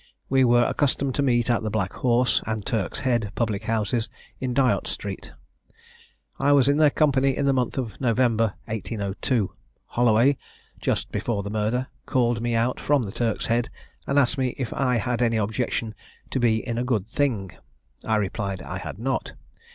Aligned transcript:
We 0.29 0.43
were 0.43 0.65
accustomed 0.65 1.13
to 1.13 1.21
meet 1.21 1.51
at 1.51 1.61
the 1.61 1.69
Black 1.69 1.93
Horse, 1.93 2.41
and 2.47 2.65
Turk's 2.65 3.01
Head, 3.01 3.31
public 3.35 3.61
houses, 3.65 4.09
in 4.39 4.51
Dyot 4.51 4.87
street. 4.87 5.31
I 6.39 6.53
was 6.53 6.67
in 6.67 6.77
their 6.77 6.89
company 6.89 7.37
in 7.37 7.45
the 7.45 7.53
month 7.53 7.77
of 7.77 8.01
November 8.01 8.55
1802. 8.65 9.51
Holloway, 9.89 10.37
just 10.79 11.11
before 11.11 11.43
the 11.43 11.51
murder, 11.51 11.85
called 12.07 12.41
me 12.41 12.55
out 12.55 12.79
from 12.79 13.03
the 13.03 13.11
Turk's 13.11 13.45
Head, 13.45 13.69
and 14.07 14.17
asked 14.17 14.39
me 14.39 14.55
if 14.57 14.73
I 14.73 14.95
had 14.97 15.21
any 15.21 15.37
objection 15.37 15.93
to 16.31 16.39
be 16.39 16.65
in 16.67 16.79
a 16.79 16.83
good 16.83 17.05
thing? 17.05 17.51
I 18.03 18.15
replied 18.15 18.63
I 18.63 18.79
had 18.79 18.97
not. 18.97 19.33